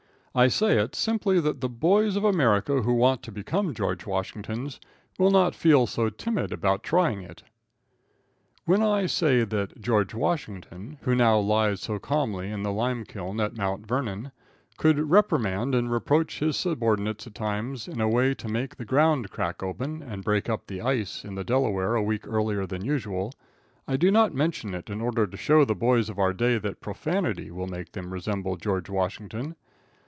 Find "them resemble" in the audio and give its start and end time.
27.91-28.55